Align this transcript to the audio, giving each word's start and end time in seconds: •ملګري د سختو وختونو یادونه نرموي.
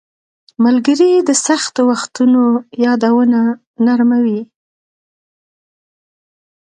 •ملګري 0.63 1.11
د 1.27 1.29
سختو 1.45 1.81
وختونو 1.89 2.41
یادونه 2.85 3.39
نرموي. 3.85 4.41